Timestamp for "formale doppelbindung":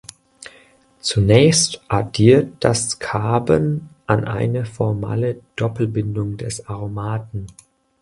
4.65-6.37